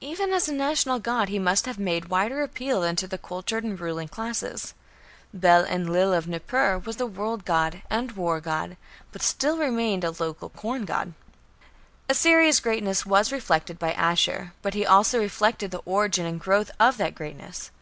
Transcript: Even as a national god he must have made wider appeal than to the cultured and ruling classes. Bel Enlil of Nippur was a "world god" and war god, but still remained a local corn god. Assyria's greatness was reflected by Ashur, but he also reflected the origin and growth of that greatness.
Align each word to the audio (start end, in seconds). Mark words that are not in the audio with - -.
Even 0.00 0.32
as 0.32 0.48
a 0.48 0.54
national 0.54 0.98
god 0.98 1.28
he 1.28 1.38
must 1.38 1.66
have 1.66 1.78
made 1.78 2.06
wider 2.06 2.42
appeal 2.42 2.80
than 2.80 2.96
to 2.96 3.06
the 3.06 3.18
cultured 3.18 3.64
and 3.64 3.78
ruling 3.78 4.08
classes. 4.08 4.72
Bel 5.34 5.66
Enlil 5.66 6.14
of 6.14 6.26
Nippur 6.26 6.78
was 6.78 6.98
a 7.02 7.06
"world 7.06 7.44
god" 7.44 7.82
and 7.90 8.10
war 8.12 8.40
god, 8.40 8.78
but 9.12 9.20
still 9.20 9.58
remained 9.58 10.02
a 10.02 10.10
local 10.18 10.48
corn 10.48 10.86
god. 10.86 11.12
Assyria's 12.08 12.60
greatness 12.60 13.04
was 13.04 13.30
reflected 13.30 13.78
by 13.78 13.92
Ashur, 13.92 14.54
but 14.62 14.72
he 14.72 14.86
also 14.86 15.18
reflected 15.18 15.70
the 15.70 15.82
origin 15.84 16.24
and 16.24 16.40
growth 16.40 16.70
of 16.80 16.96
that 16.96 17.14
greatness. 17.14 17.70